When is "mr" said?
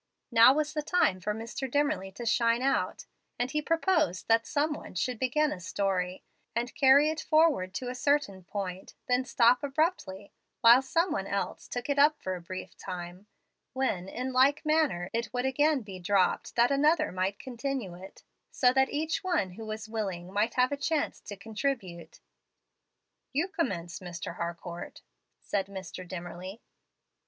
1.31-1.69, 23.99-24.37, 25.67-26.07